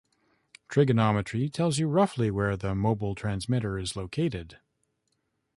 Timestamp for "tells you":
1.49-1.87